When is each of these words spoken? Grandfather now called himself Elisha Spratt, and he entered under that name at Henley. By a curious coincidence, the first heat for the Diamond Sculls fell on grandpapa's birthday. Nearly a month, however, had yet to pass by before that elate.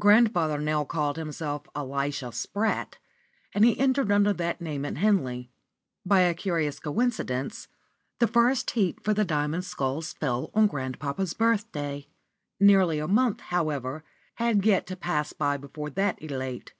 Grandfather 0.00 0.58
now 0.62 0.82
called 0.82 1.18
himself 1.18 1.66
Elisha 1.76 2.32
Spratt, 2.32 2.96
and 3.52 3.66
he 3.66 3.78
entered 3.78 4.10
under 4.10 4.32
that 4.32 4.62
name 4.62 4.86
at 4.86 4.96
Henley. 4.96 5.50
By 6.06 6.20
a 6.20 6.32
curious 6.32 6.80
coincidence, 6.80 7.68
the 8.18 8.26
first 8.26 8.70
heat 8.70 9.04
for 9.04 9.12
the 9.12 9.26
Diamond 9.26 9.66
Sculls 9.66 10.14
fell 10.14 10.50
on 10.54 10.68
grandpapa's 10.68 11.34
birthday. 11.34 12.08
Nearly 12.58 12.98
a 12.98 13.06
month, 13.06 13.40
however, 13.42 14.04
had 14.36 14.64
yet 14.64 14.86
to 14.86 14.96
pass 14.96 15.34
by 15.34 15.58
before 15.58 15.90
that 15.90 16.16
elate. 16.22 16.72